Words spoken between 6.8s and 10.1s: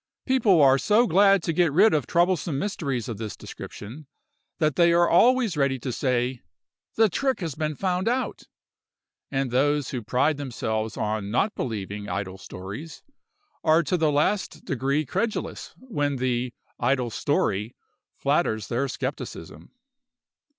"The trick has been found out!" and those who